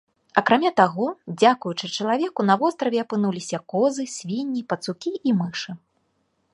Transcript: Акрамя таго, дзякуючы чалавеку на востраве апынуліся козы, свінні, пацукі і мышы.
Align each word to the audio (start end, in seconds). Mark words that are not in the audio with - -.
Акрамя 0.39 0.69
таго, 0.79 1.09
дзякуючы 1.41 1.85
чалавеку 1.99 2.41
на 2.49 2.55
востраве 2.63 2.99
апынуліся 3.05 3.57
козы, 3.75 4.03
свінні, 4.17 4.61
пацукі 4.75 5.11
і 5.27 5.41
мышы. 5.45 5.71